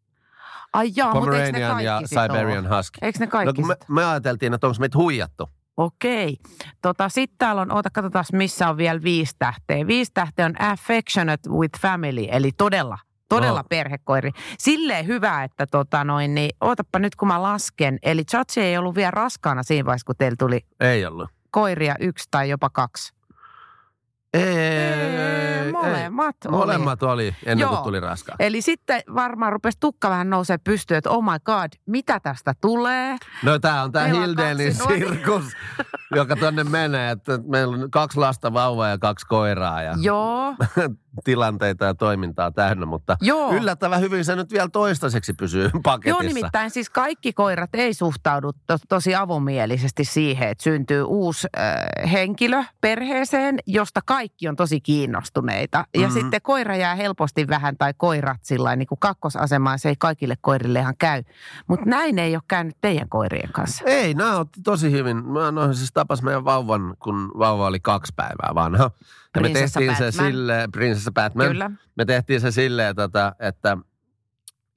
[0.74, 2.24] Ai jaa, mutta eikö ne Pomeranian kaikki ja?
[2.28, 3.00] Siberian Husky.
[3.02, 5.50] Eikö ne No kaikki kun me, me ajateltiin, että onko meitä huijattu.
[5.78, 6.38] Okei.
[6.82, 9.88] Tota, Sitten täällä on, oota katsotaan missä on vielä viisi tähteä.
[9.88, 12.98] Viisi tähteä on affectionate with family, eli todella,
[13.30, 13.66] todella No.
[13.70, 14.32] perhekoiri.
[14.60, 18.00] Silleen hyvä, että tota noin, niin ootappa nyt kun mä lasken.
[18.04, 21.30] Eli Chachi ei ollut vielä raskaana siinä vaiheessa, kun teillä tuli Ei ollut.
[21.52, 23.14] koiria yksi tai jopa kaksi.
[24.34, 24.44] Ei,
[25.76, 26.58] Ei, molemmat oli.
[26.58, 27.72] Molemmat oli ennen Joo.
[27.72, 28.36] kuin tuli raskaan.
[28.40, 33.18] Eli sitten varmaan rupesi tukka vähän nousee pystyyn, että oh my god, mitä tästä tulee?
[33.44, 35.44] No tää on on Hildenin sirkus,
[36.16, 37.12] joka tonne menee.
[37.12, 40.56] Että meillä on kaksi lasta, vauvaa ja kaksi koiraa ja Joo,
[41.24, 42.86] tilanteita ja toimintaa täynnä.
[42.86, 43.54] Mutta joo.
[43.54, 46.24] yllättävän hyvin se nyt vielä toistaiseksi pysyy paketissa.
[46.24, 52.12] Joo, nimittäin siis kaikki koirat ei suhtaudu to, tosi avomielisesti siihen, että syntyy uusi äh,
[52.12, 55.63] henkilö perheeseen, josta kaikki on tosi kiinnostuneita.
[55.74, 56.14] Ja Mhm.
[56.14, 60.80] sitten koira jää helposti vähän, tai koirat sillä niin kuin kakkosasemaan, se ei kaikille koirille
[60.80, 61.24] ihan käy.
[61.68, 63.84] Mutta näin ei ole käynyt teidän koirien kanssa.
[63.88, 65.18] Ei, nämä otti tosi hyvin.
[65.28, 68.92] Mä no, siis tapas meidän vauvan, kun vauva oli kaksi päivää vanha.
[69.36, 70.32] Ja me tehtiin se Batman.
[70.32, 71.48] sille, prinsessa Batman.
[71.48, 71.72] Kyllä.
[71.98, 73.78] Me tehtiin se silleen, tota, että,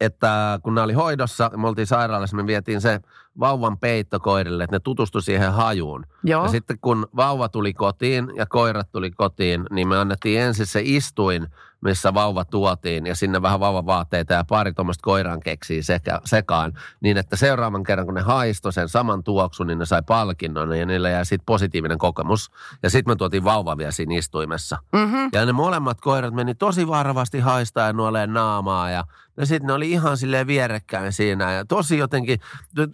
[0.00, 3.00] että kun nämä oli hoidossa, me oltiin sairaalassa, me vietiin se
[3.40, 6.06] vauvan peitto koirille, että ne tutustu siihen hajuun.
[6.24, 6.42] Joo.
[6.42, 10.80] Ja sitten kun vauva tuli kotiin ja koirat tuli kotiin, niin me annettiin ensin se
[10.84, 11.46] istuin,
[11.80, 16.72] missä vauva tuotiin ja sinne vähän vauvavaatteita ja pari tuommoista koiran keksiä sekä, sekaan.
[17.00, 20.86] Niin että seuraavan kerran, kun ne haistoi sen saman tuoksun, niin ne sai palkinnon ja
[20.86, 22.50] niille jäi sitten positiivinen kokemus.
[22.82, 24.78] Ja sitten me tuotiin vauva vielä siinä istuimessa.
[24.92, 25.28] Mm-hmm.
[25.32, 29.04] Ja ne molemmat koirat meni tosi varovasti haistaa ja nuoleen naamaa ja,
[29.36, 32.40] ja sitten ne oli ihan silleen vierekkäin siinä ja tosi jotenkin,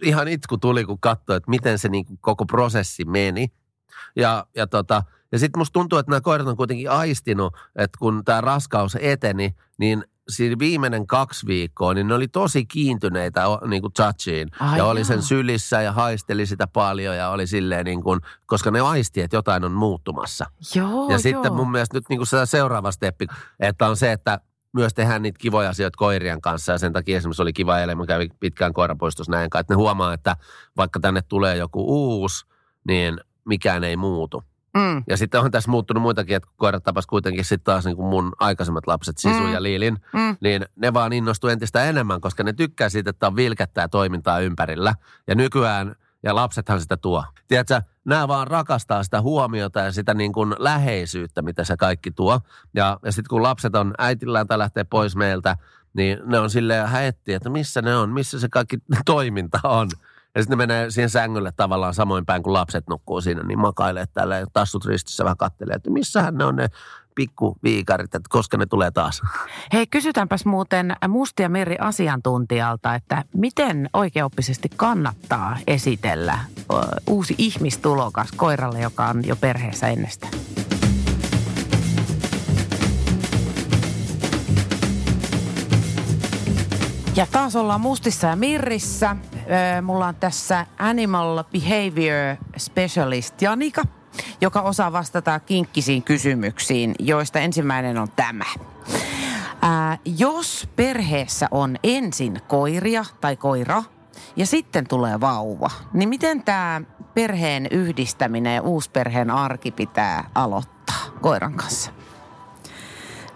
[0.03, 3.51] ihan itku tuli kun katsoi, että miten se niin koko prosessi meni.
[4.15, 8.21] Ja, ja, tota, ja sitten musta tuntuu, että nämä koirat on kuitenkin aistinut, että kun
[8.25, 13.93] tämä raskaus eteni, niin siinä viimeinen kaksi viikkoa, niin ne oli tosi kiintyneitä niin kuin
[13.93, 14.49] Chachiin.
[14.59, 15.05] Ai ja oli jaa.
[15.05, 19.35] sen sylissä ja haisteli sitä paljon ja oli silleen niin kuin, koska ne aisti, että
[19.35, 20.45] jotain on muuttumassa.
[20.75, 21.19] Joo, Ja joo.
[21.19, 23.27] sitten mun mielestä nyt niin kuin se seuraava steppi,
[23.59, 24.39] että on se, että
[24.73, 28.05] myös tehdään niitä kivoja asioita koirien kanssa ja sen takia esimerkiksi oli kiva eilen, mä
[28.05, 30.35] kävin pitkään koirapuistossa näin, että ne huomaa, että
[30.77, 32.45] vaikka tänne tulee joku uusi,
[32.87, 34.43] niin mikään ei muutu.
[34.77, 35.03] Mm.
[35.07, 38.33] Ja sitten on tässä muuttunut muitakin, että koirat tapas kuitenkin sitten taas niin kuin mun
[38.39, 39.53] aikaisemmat lapset, Sisu Mm.
[39.53, 40.37] ja Liilin, Mm.
[40.41, 44.95] niin ne vaan innostuu entistä enemmän, koska ne tykkää siitä, että on vilkättää toimintaa ympärillä.
[45.27, 47.23] Ja nykyään, ja lapsethan sitä tuo.
[47.47, 52.39] Tiedätkö, nämä vaan rakastaa sitä huomiota ja sitä niin kuin läheisyyttä, mitä se kaikki tuo.
[52.75, 55.57] Ja, ja sitten kun lapset on äitillään tai lähtee pois meiltä,
[55.93, 59.89] niin ne on silleen häetti, että missä ne on, missä se kaikki toiminta on.
[60.35, 64.05] Ja sitten ne menee siihen sängylle tavallaan samoin päin kuin lapset nukkuu siinä, niin makailee
[64.13, 66.69] tällä ja tassut ristissä vähän kattelee, että missähän ne on ne
[67.15, 69.21] pikkuviikarit, että koska ne tulee taas.
[69.73, 76.39] Hei, kysytäänpäs muuten Mustia Meri asiantuntijalta, että miten oikeoppisesti kannattaa esitellä
[77.07, 80.33] uusi ihmistulokas koiralle, joka on jo perheessä ennestään?
[87.15, 89.15] Ja taas ollaan Mustissa ja Mirrissä.
[89.81, 93.83] Mulla on tässä Animal Behavior Specialist Janika,
[94.41, 98.45] joka osaa vastata kinkkisiin kysymyksiin, joista ensimmäinen on tämä.
[99.61, 103.83] Ää, jos perheessä on ensin koiria tai koira
[104.35, 106.81] ja sitten tulee vauva, niin miten tämä
[107.13, 111.91] perheen yhdistäminen ja uusperheen arki pitää aloittaa koiran kanssa?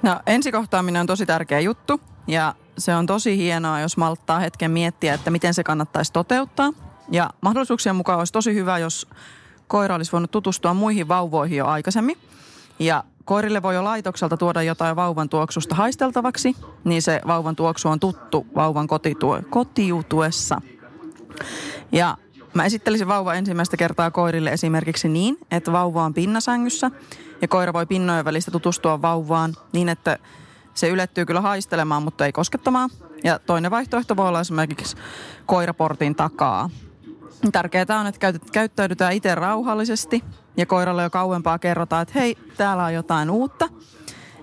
[0.01, 5.13] No ensikohtaaminen on tosi tärkeä juttu ja se on tosi hienoa, jos malttaa hetken miettiä,
[5.13, 6.73] että miten se kannattaisi toteuttaa.
[7.11, 9.07] Ja mahdollisuuksien mukaan olisi tosi hyvä, jos
[9.67, 12.17] koira olisi voinut tutustua muihin vauvoihin jo aikaisemmin.
[12.79, 17.99] Ja koirille voi jo laitokselta tuoda jotain vauvan tuoksusta haisteltavaksi, niin se vauvan tuoksu on
[17.99, 20.61] tuttu vauvan kotitue, kotiutuessa.
[21.91, 22.17] Ja
[22.53, 26.91] mä esittelisin vauva ensimmäistä kertaa koirille esimerkiksi niin, että vauva on pinnasängyssä
[27.41, 30.17] ja koira voi pinnojen välistä tutustua vauvaan niin, että
[30.77, 32.89] se ylettyy kyllä haistelemaan, mutta ei koskettamaan.
[33.23, 34.97] Ja toinen vaihtoehto voi olla esimerkiksi
[35.45, 36.69] koiraportin takaa.
[37.51, 40.23] Tärkeää on, että käyt- käyttäydytään itse rauhallisesti
[40.57, 43.69] ja koiralle jo kauempaa kerrotaan, että hei, täällä on jotain uutta.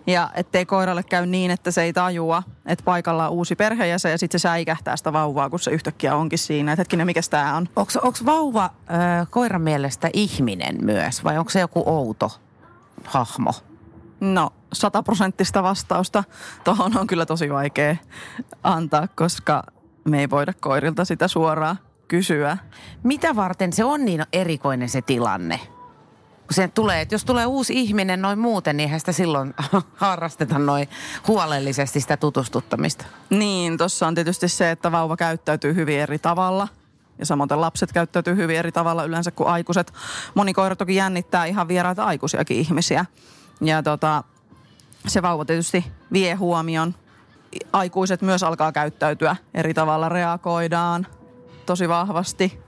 [0.07, 4.19] Ja ettei koiralle käy niin, että se ei tajua, että paikalla on uusi perheenjäsen ja
[4.19, 6.73] sitten se säikähtää sitä vauvaa, kun se yhtäkkiä onkin siinä.
[6.73, 7.69] Että hetkinen, mikä tämä on?
[7.77, 12.31] Onko vauva ö, koiran mielestä ihminen myös vai onko se joku outo
[13.05, 13.53] hahmo?
[14.33, 16.25] No, sataprosenttista vastausta
[16.65, 17.97] tuohon on kyllä tosi vaikea
[18.63, 19.63] antaa, koska
[20.05, 22.59] me ei voida koirilta sitä suoraan kysyä.
[23.03, 25.61] Mitä varten se on niin erikoinen se tilanne?
[26.47, 29.55] Kun se tulee, että jos tulee uusi ihminen noin muuten, niin eihän sitä silloin
[29.95, 30.89] harrasteta noin
[31.29, 33.05] huolellisesti sitä tutustuttamista.
[33.31, 36.69] Niin, tuossa on tietysti se, että vauva käyttäytyy hyvin eri tavalla.
[37.19, 39.93] Ja samoin lapset käyttäytyy hyvin eri tavalla yleensä kuin aikuiset.
[40.35, 43.05] Moni koira toki jännittää ihan vieraita aikuisiakin ihmisiä.
[43.61, 44.25] Ja tota,
[45.07, 46.95] se vauva tietysti vie huomion.
[47.73, 51.07] Aikuiset myös alkaa käyttäytyä eri tavalla, reagoidaan
[51.67, 52.61] tosi vahvasti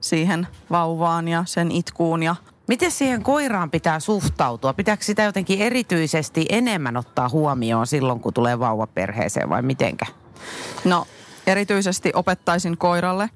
[0.00, 2.36] siihen vauvaan ja sen itkuun ja
[2.70, 4.72] Miten siihen koiraan pitää suhtautua?
[4.72, 10.06] Pitääkö sitä jotenkin erityisesti enemmän ottaa huomioon silloin, kun tulee vauva perheeseen vai mitenkä?
[10.84, 11.06] No,
[11.46, 13.30] erityisesti opettaisin koiralle,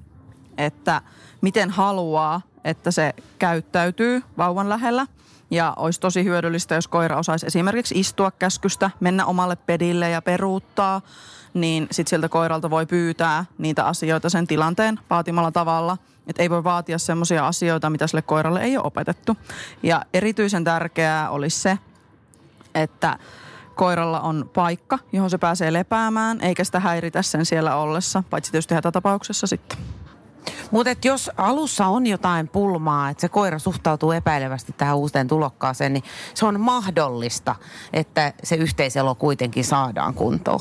[0.57, 1.01] että
[1.41, 5.07] miten haluaa, että se käyttäytyy vauvan lähellä.
[5.51, 11.01] Ja olisi tosi hyödyllistä, jos koira osaisi esimerkiksi istua käskystä, mennä omalle pedille ja peruuttaa,
[11.53, 15.97] niin sitten sieltä koiralta voi pyytää niitä asioita sen tilanteen vaatimalla tavalla.
[16.27, 19.37] Että ei voi vaatia semmoisia asioita, mitä sille koiralle ei ole opetettu.
[19.83, 21.77] Ja erityisen tärkeää olisi se,
[22.75, 23.19] että
[23.75, 28.75] koiralla on paikka, johon se pääsee lepäämään, eikä sitä häiritä sen siellä ollessa, paitsi tietysti
[28.75, 29.77] hätätapauksessa sitten.
[30.71, 36.03] Mutta jos alussa on jotain pulmaa, että se koira suhtautuu epäilevästi tähän uuteen tulokkaaseen, niin
[36.33, 37.55] se on mahdollista,
[37.93, 40.59] että se yhteiselo kuitenkin saadaan kuntoon.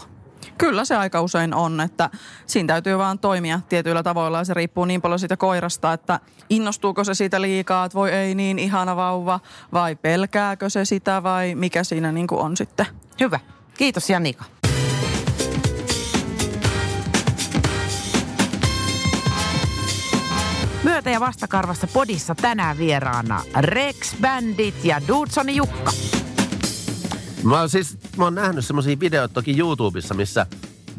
[0.59, 2.11] Kyllä se aika usein on, että
[2.47, 6.21] siinä täytyy vaan toimia tietyillä tavoilla ja se riippuu niin paljon siitä koirasta, että
[6.51, 9.41] innostuuko se siitä liikaa, että voi ei niin ihana vauva
[9.73, 12.87] vai pelkääkö se sitä vai mikä siinä niin kuin on sitten.
[13.21, 13.41] Hyvä.
[13.79, 14.45] Kiitos Janika.
[20.85, 25.93] Myötä- ja vastakarvassa podissa tänään vieraana Rex Bandit ja Dudesoni Jukka.
[27.45, 30.47] Mä oon siis, mä oon nähnyt semmoisia videoita toki YouTubessa, missä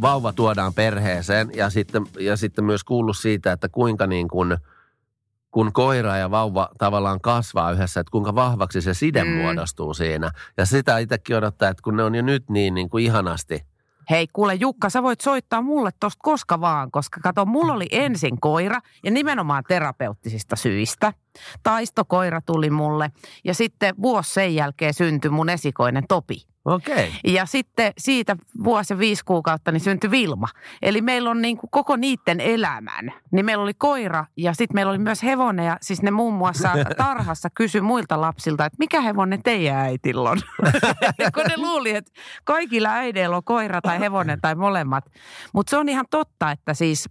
[0.02, 4.58] vauva tuodaan perheeseen ja sitten, ja sitten myös kuullut siitä, että kuinka niin kuin,
[5.52, 9.30] kun koira ja vauva tavallaan kasvaa yhdessä, että kuinka vahvaksi se side mm.
[9.30, 10.32] muodostuu siinä.
[10.58, 13.66] Ja sitä itsekin odottaa, että kun ne on jo nyt niin, niin kuin ihanasti
[14.10, 18.40] Hei, kuule Jukka, sä voit soittaa mulle tosta koska vaan, koska kato, mulla oli ensin
[18.40, 21.14] koira ja nimenomaan terapeuttisista syistä.
[21.64, 23.12] Taistokoira tuli mulle
[23.44, 26.55] ja sitten vuosi sen jälkeen syntyi mun esikoinen Topi.
[26.66, 27.12] Okei.
[27.24, 30.48] Ja sitten siitä vuosi ja viisi kuukautta niin syntyi Vilma.
[30.82, 33.14] Eli meillä on niin kuin koko niiden elämän.
[33.32, 35.66] Niin meillä oli koira ja sitten meillä oli myös hevonen.
[35.66, 40.38] Ja siis ne muun muassa tarhassa kysyi muilta lapsilta, että mikä hevonen teidän äitillä on.
[41.36, 42.12] Kun ne luuli, että
[42.44, 45.06] kaikilla äideillä on koira tai hevonen tai molemmat.
[45.54, 47.10] Mutta se on ihan totta, että siis,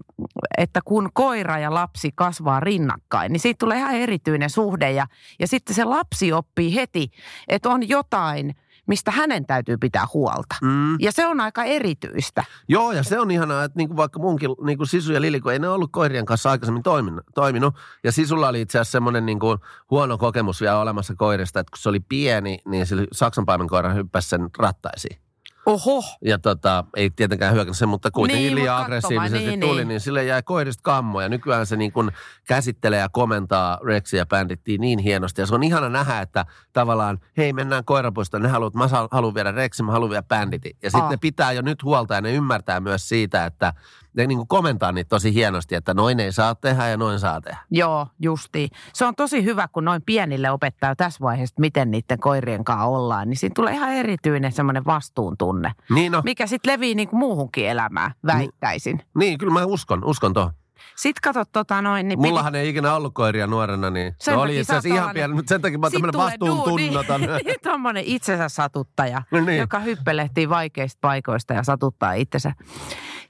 [0.59, 4.91] että kun koira ja lapsi kasvaa rinnakkain, niin siitä tulee ihan erityinen suhde.
[4.91, 5.07] Ja,
[5.41, 7.11] ja sitten se lapsi oppii heti,
[7.49, 8.55] että on jotain–
[8.87, 10.57] mistä hänen täytyy pitää huolta.
[10.63, 10.97] Mm.
[11.01, 12.45] Ja se on aika erityistä.
[12.69, 15.59] Joo, ja se on ihanaa, että niinku vaikka munkin niinku Sisu ja Lili, kun ei
[15.59, 17.75] ne ollut koirien kanssa aikaisemmin toiminut, toiminut.
[18.05, 19.57] Ja Sisulla oli itse asiassa semmoinen niinku
[19.91, 24.29] huono kokemus vielä olemassa koirista, että kun se oli pieni, niin se saksanpaimen koira hyppäsi
[24.29, 25.25] sen rattaisiin.
[25.67, 26.03] Oho.
[26.25, 29.89] Ja tota, ei tietenkään hyökännyt sen, mutta kuitenkin Niin, liian aggressiivisesti niin, tuli, niin.
[29.89, 31.21] niin sille jäi koirista kammo.
[31.21, 32.11] Ja nykyään se niin kuin
[32.47, 35.41] käsittelee ja komentaa Rexia ja bändittiin niin hienosti.
[35.41, 39.53] Ja se on ihana nähdä, että tavallaan, hei mennään koirapuistoon, ne haluat, mä haluan viedä
[39.53, 40.77] Rexin, mä haluan viedä bänditin.
[40.83, 43.73] Ja sitten ne pitää jo nyt huolta ja ne ymmärtää myös siitä, että
[44.17, 47.41] ne niin kuin komentaa niitä tosi hienosti, että noin ei saa tehdä ja noin saa
[47.41, 47.59] tehdä.
[47.71, 48.69] Joo, justiin.
[48.93, 52.85] Se on tosi hyvä, kun noin pienille opettaa jo tässä vaiheessa, miten niiden koirien kanssa
[52.85, 53.29] ollaan.
[53.29, 57.69] Niin siinä tulee ihan erityinen semmoinen vastuuntunne, Niin no, mikä sitten levii niin kuin muuhunkin
[57.69, 59.03] elämään, väittäisin.
[59.19, 60.53] niin kyllä mä uskon, uskon tuohon.
[60.97, 64.41] Sitten katsot tota noin, niin piti- Mullahan ei ikinä ollut koiria nuorena, niin Sen no
[64.43, 67.21] oli itse asiassa ihan pieni, mutta sen takia mä tämmöinen tulee vastuuntunnoton.
[67.23, 67.55] duuni.
[67.63, 69.59] Tuommoinen itsensä satuttaja, Niin.
[69.59, 72.53] joka hyppelehtii vaikeista paikoista ja satuttaa itsensä.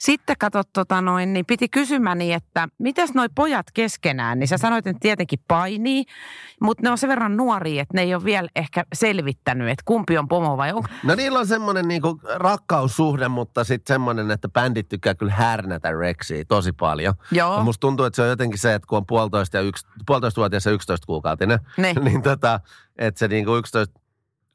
[0.04, 4.86] Sitten katsot, tota noin, niin piti kysymäni, että mitäs noi pojat keskenään, niin sä sanoit,
[4.86, 6.04] että tietenkin painii,
[6.60, 10.18] mutta ne on sen verran nuoria, että ne ei ole vielä ehkä selvittänyt, että kumpi
[10.18, 10.88] on pomo vai onko.
[11.02, 16.44] No niillä on semmoinen niinku rakkaussuhde, mutta sitten semmoinen, että bändit tykkää kyllä härnätä Rexia
[16.48, 17.14] tosi paljon.
[17.30, 19.86] Joo, Ja musta tuntuu, että se on jotenkin se, että kun on puolitoista, ja yksi,
[20.06, 21.92] puolitoista-vuotias ja 11 kuukautinen, ne.
[22.04, 22.60] niin tota,
[22.98, 24.00] että se niinku 11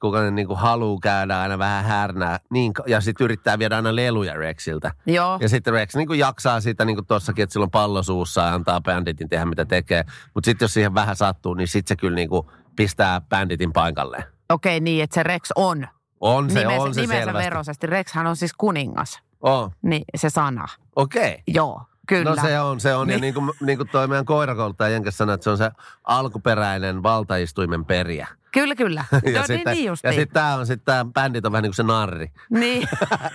[0.02, 4.92] kuukauden niinku haluu käydä aina vähän härnää, niin, ja sitten yrittää viedä aina leluja Rexiltä.
[5.06, 8.42] Joo, Ja sitten Rex niinku jaksaa sitä niin kuin tossakin, että sillä on pallo suussa
[8.42, 10.04] ja antaa bänditin tehdä mitä tekee.
[10.34, 14.24] Mutta sitten jos siihen vähän sattuu, niin sitten se kyllä niinku pistää bänditin paikalle.
[14.50, 15.88] okei niin, että se Rex on.
[16.22, 17.46] On se, nimensä, on se nimensä selvästi.
[17.46, 17.88] veroisesti.
[17.88, 20.68] Rexhän on siis kuningas, On, niin se sana.
[20.96, 21.32] okei.
[21.32, 21.38] Okay.
[21.48, 22.30] Joo, kyllä.
[22.36, 23.10] No se on, se on.
[23.10, 23.22] Ja Niin.
[23.22, 25.72] niin kuin, niin kuin toi meidän koirakouluttaja Jenkes sanoi, että se on se
[26.04, 28.28] alkuperäinen valtaistuimen periä.
[28.52, 29.06] Kyllä, kyllä.
[29.34, 31.70] Ja no, sitten, niin, niin ja sitten tämä on sitten tämä bändit on vähän niin
[31.70, 32.32] kuin se narri.
[32.50, 32.88] Niin.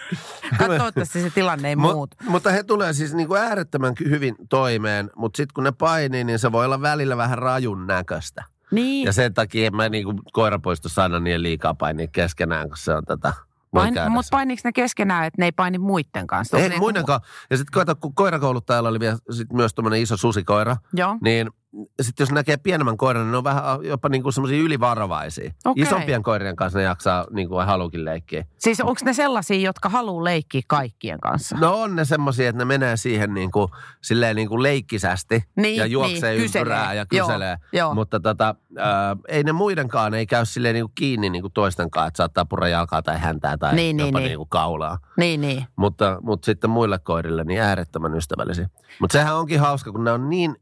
[0.67, 2.17] Toivottavasti se tilanne ei Mut- muutu.
[2.27, 6.39] Mutta he tulee siis niin kuin äärettömän hyvin toimeen, mutta sitten kun ne painii, niin
[6.39, 8.45] se voi olla välillä vähän rajun näköistä.
[8.71, 9.07] Niin.
[9.07, 12.95] Ja sen takia en mä niin kuin koirapoistossa aina niin liikaa painia keskenään, kun se
[12.95, 13.29] on tätä.
[13.29, 14.31] voi Pain, mutta se.
[14.31, 16.59] painiks ne keskenään, että ne ei paini muiden kanssa?
[16.59, 17.21] Ei muidenkaan.
[17.51, 21.19] Ja sitten kun koirakouluttajalla oli vielä sit myös tuommoinen iso susikoira, Joo.
[21.21, 21.51] niin
[22.03, 25.51] sitten jos näkee pienemmän koiran, niin ne on vähän jopa niin kuin semmoisia ylivarovaisia.
[25.65, 25.83] Okei.
[25.83, 28.45] Isompien koirien kanssa ne jaksaa niin kuin haluukin leikkiä.
[28.59, 31.57] Siis onko ne sellaisia, jotka haluaa leikkiä kaikkien kanssa?
[31.61, 33.69] No on ne semmoisia, että ne menee siihen niin kuin,
[34.03, 36.97] silleen niin kuin leikkisästi Niin, ja juoksee niin, ympyrää kyselee.
[36.97, 37.57] ja Joo, kyselee.
[37.73, 37.95] joo.
[37.95, 42.09] Mutta tota, ää, ei ne muidenkaan, ei käy silleen niin kuin kiinni niin kuin toistenkaan,
[42.09, 44.29] että saattaa purra jalkaa tai häntää tai Niin, niin, jopa niin.
[44.29, 44.99] niin kuin kaulaa.
[45.17, 45.67] Niin, niin.
[45.77, 48.69] Mutta, mutta sitten muille koirille niin äärettömän ystävällisiä.
[49.01, 50.57] Mutta sehän onkin hauska, kun ne on niin,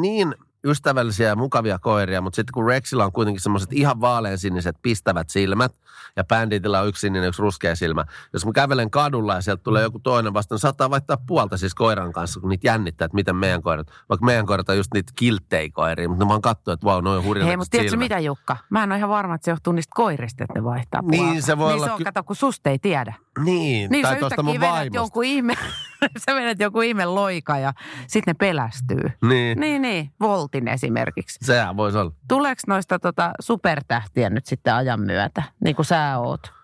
[0.00, 0.34] niin
[0.70, 5.72] ystävällisiä ja mukavia koiria, mutta sitten kun Rexilla on kuitenkin semmoiset ihan vaaleansiniset pistävät silmät
[6.16, 8.04] ja Banditilla on yksi sininen, yksi ruskea silmä.
[8.32, 11.74] Jos mä kävelen kadulla ja sieltä tulee joku toinen vastaan, niin saattaa vaihtaa puolta siis
[11.74, 15.12] koiran kanssa, kun niitä jännittää, että miten meidän koirat, vaikka meidän koirat on just niitä
[15.16, 18.04] kilttejä koiria, mutta ne vaan katsoo, että vau, noin on hurjan Hei, mutta tiedätkö silmät.
[18.04, 18.56] mitä Jukka?
[18.70, 21.40] Mä en ole ihan varma, että se johtuu niistä koirista, että ne vaihtaa Niin, puolta.
[21.46, 23.14] se voi niin olla se on, ky- kato, kun susta ei tiedä.
[23.44, 24.96] Niin, Niin tai tuosta mun vaimosta.
[24.96, 25.54] jonkun ihme,
[26.26, 27.72] sä vedät joku ihme loika ja
[28.06, 29.10] sitten ne pelästyy.
[29.22, 30.10] Niin, Niin, niin.
[30.20, 31.38] Voltin esimerkiksi.
[31.42, 32.12] sehän voisi olla.
[32.28, 36.57] Tuleeko noista tota supertähtiä nyt sitten ajan myötä, niin kuin sä oot?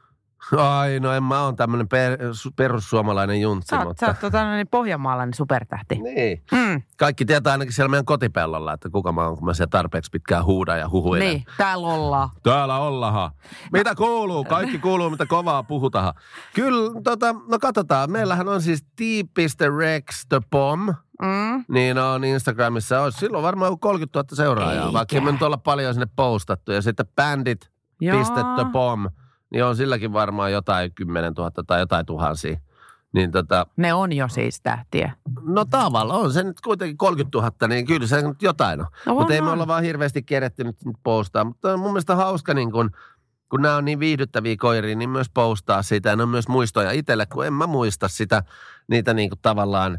[0.56, 2.18] Ai, no en mä oon tämmöinen per,
[2.56, 4.00] perussuomalainen juntti, Sä oot, mutta...
[4.06, 5.94] sä oot tota, niin pohjanmaalainen supertähti.
[5.94, 6.42] Niin.
[6.52, 10.10] Mm, Kaikki tietää ainakin siellä meidän kotipellolla, että kuka mä oon, kun mä siellä tarpeeksi
[10.10, 11.28] pitkään huudan ja huhuilen.
[11.28, 12.28] niin, täällä ollaan.
[12.42, 13.30] Täällä ollahan.
[13.72, 14.44] Mitä kuuluu?
[14.44, 16.14] Kaikki kuuluu, mitä kovaa puhutahan.
[16.54, 18.10] Kyllä, tota, no katsotaan.
[18.12, 20.88] Meillähän on siis t.rex the bomb,
[21.22, 21.64] Mm.
[21.68, 23.00] niin on Instagramissa.
[23.02, 24.92] Olisi silloin varmaan joku 30 000 seuraajaa, Eikä.
[24.92, 26.72] vaikka me nyt olla paljon sinne postattu.
[26.72, 28.24] Ja sitten bandit Joo.
[28.54, 29.06] the bomb,
[29.54, 32.56] niin on silläkin varmaan jotain 10 000 tai jotain tuhansia.
[33.12, 35.12] Niin tota, Ne on jo siis tähtiä.
[35.42, 38.86] no tavallaan on se nyt kuitenkin 30 000, niin kyllä se nyt jotain on.
[39.06, 41.44] No Mutta ei me olla vaan hirveästi keretty nyt nyt postaa.
[41.44, 42.90] Mutta on mun mielestä hauska, niin kun,
[43.50, 46.08] kun nämä on niin viihdyttäviä koiria, niin myös postaa sitä.
[46.08, 48.42] Ja ne on myös muistoja itselle, kun en mä muista sitä,
[48.88, 49.98] niitä niin kuin tavallaan,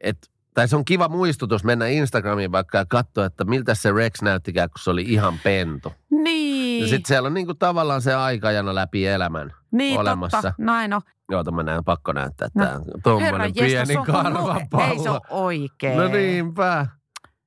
[0.00, 4.22] että tai se on kiva muistutus mennä Instagramiin vaikka ja katsoa, että miltä se Rex
[4.22, 5.92] näyttikään, kun se oli ihan pentu.
[6.10, 10.42] Niin, Ja sitten siellä on niin kuin tavallaan se aikajana läpi elämän niin olemassa.
[10.42, 10.54] totta.
[10.58, 11.00] Näin on.
[11.30, 14.92] Joota mä näen, pakko näyttää No, tämä tuommoinen pieni on karvapallo.
[14.92, 15.98] Ei se ole oikein.
[15.98, 16.86] No niinpä.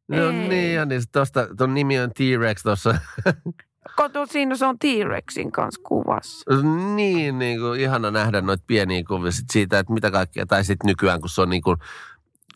[0.08, 0.34] No Ei.
[0.34, 2.96] niin, ja niin tosta, ton nimi on T-Rex tuossa.
[3.98, 6.52] Kato, siinä se on T-Rexin kanssa kuvassa.
[6.96, 10.46] niin, niin kuin, ihana nähdä noita pieniä kuvia sit siitä, että mitä kaikkea.
[10.46, 11.78] Tai sitten nykyään, kun se on niin kuin,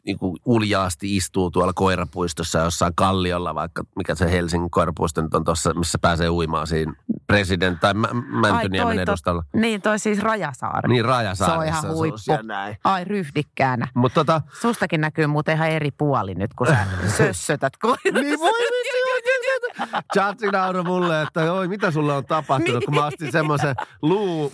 [0.09, 5.43] niin kuin uljaasti istuu tuolla koirapuistossa jossain kalliolla, vaikka mikä se Helsingin koirapuisto nyt on
[5.43, 6.93] tuossa, missä pääsee uimaan siinä
[7.27, 8.07] president tai Mä-
[8.41, 9.43] Mäntyniemen toi- edustalla.
[9.53, 10.89] Niin, toi siis Rajasaari.
[10.89, 11.45] Niin Rajasaaressa.
[11.45, 12.19] Se on ihan huippu.
[12.47, 12.77] näin.
[12.83, 13.87] Ai ryhdikkäänä.
[13.93, 16.77] Mutta tota, Sustakin näkyy muuten ihan eri puoli nyt, kun sä
[17.17, 18.11] sössötät koirassa.
[18.21, 18.51] Niin voi
[20.13, 24.53] Chachi nauroi mulle, että oi, mitä sulle on tapahtunut, kun mä ostin semmoisen luu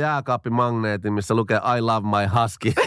[0.00, 2.72] jääkaappimagneetin, missä lukee I love my husky.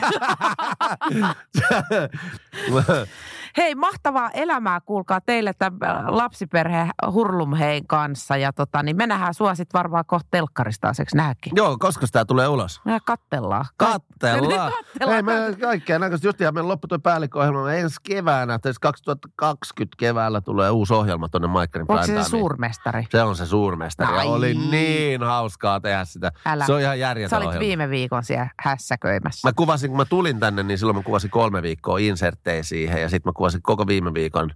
[3.58, 5.78] Hei, mahtavaa elämää kuulkaa teille tämän
[6.18, 8.38] lapsiperhe Hurlumhein kanssa.
[8.38, 11.52] Ja tota, niin me nähdään sua sit varmaan kohta telkkarista taaseksi nääkin.
[11.56, 12.82] Joo, koska tämä tulee ulos?
[12.86, 13.66] Me kattellaan.
[13.78, 14.72] Kattellaan.
[14.78, 15.16] Kattellaan.
[15.16, 16.28] Ei, me kaikkea näköistä.
[16.28, 17.74] Just ihan meillä loppui tuo päällikköohjelma.
[17.74, 23.08] Ensi keväänä, tai 2020 keväällä tulee uusi ohjelma tuonne Maikkarin Onko se se suurmestari?
[23.12, 24.18] Se on se suurmestari.
[24.18, 24.28] Ai.
[24.28, 26.32] oli niin hauskaa tehdä sitä.
[26.46, 26.66] Älä.
[26.66, 27.66] Se on ihan Sä järjetön olit ohjelma.
[27.66, 29.48] viime viikon siellä hässäköimässä.
[29.48, 33.02] Mä kuvasin, kun mä tulin tänne, niin silloin mä kuvasin kolme viikkoa inserttejä siihen.
[33.02, 34.52] Ja sitten mä kuvasin koko viime viikon,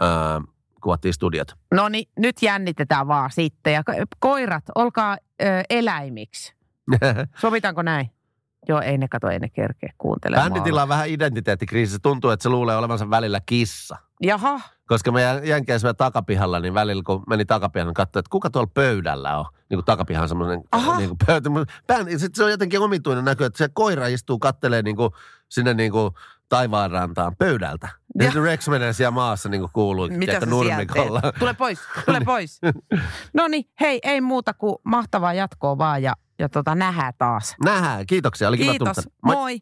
[0.00, 0.40] ää,
[0.82, 1.48] kuvattiin studiot.
[1.74, 3.72] No niin, nyt jännitetään vaan sitten.
[3.72, 6.54] Ja ko- koirat, olkaa ö, eläimiksi.
[7.40, 8.10] Sovitaanko näin?
[8.68, 10.52] Joo, ei ne kato, ei ne kerkeä kuuntelemaan.
[10.52, 11.92] Bänditillä on vähän identiteettikriisi.
[11.92, 13.96] Se tuntuu, että se luulee olevansa välillä kissa.
[14.22, 18.30] Jaha, Koska mä jän- jänkein siellä takapihalla, niin välillä kun meni takapihan, niin katsoin, että
[18.30, 19.44] kuka tuolla pöydällä on.
[19.70, 20.96] Niin kuin takapihan on semmoinen Aha.
[20.96, 21.50] niin kuin pöytä.
[22.10, 25.10] Sitten se on jotenkin omituinen näkö, että se koira istuu, kattelee niin kuin
[25.48, 26.14] sinne niin kuin
[26.48, 27.88] taivaanrantaan pöydältä.
[28.18, 28.42] Ja, ja.
[28.42, 31.20] Rex menee siellä maassa niin kuin kuuluu, mitä sä nurmikolla.
[31.38, 32.60] Tule pois, tule pois.
[33.34, 37.54] No niin, hei, ei muuta kuin mahtavaa jatkoa vaan ja, ja tota, nähdään taas.
[37.64, 38.48] Nähdään, kiitoksia.
[38.48, 39.16] Oli kiva tulla Kiitos, tänne.
[39.22, 39.36] Moi.
[39.36, 39.60] moi.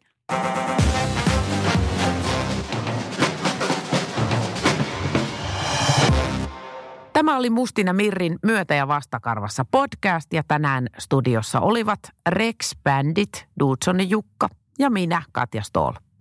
[7.13, 14.09] Tämä oli Mustina Mirrin Myötä ja vastakarvassa podcast ja tänään studiossa olivat Rex Bandit, Dudsoni
[14.09, 15.93] Jukka ja minä Katja Stoll.